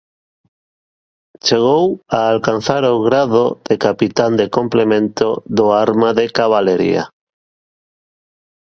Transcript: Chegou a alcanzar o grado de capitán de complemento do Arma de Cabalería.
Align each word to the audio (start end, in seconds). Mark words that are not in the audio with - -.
Chegou 1.45 1.85
a 2.17 2.19
alcanzar 2.33 2.83
o 2.93 2.95
grado 3.07 3.43
de 3.67 3.75
capitán 3.85 4.31
de 4.39 4.45
complemento 4.57 5.27
do 5.57 5.65
Arma 5.85 6.09
de 6.19 6.25
Cabalería. 6.37 7.03